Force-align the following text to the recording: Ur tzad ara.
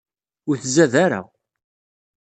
Ur 0.49 0.55
tzad 0.63 0.93
ara. 1.05 1.21